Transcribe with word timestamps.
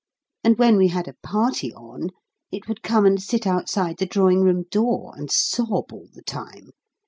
And 0.43 0.57
when 0.57 0.77
we 0.77 0.87
had 0.87 1.07
a 1.07 1.13
party 1.21 1.71
on, 1.75 2.09
it 2.51 2.67
would 2.67 2.81
come 2.81 3.05
and 3.05 3.21
sit 3.21 3.45
outside 3.45 3.97
the 3.97 4.07
drawing 4.07 4.41
room 4.41 4.63
door, 4.71 5.13
and 5.15 5.29
sob 5.29 5.93
all 5.93 6.07
the 6.13 6.23
time. 6.23 6.71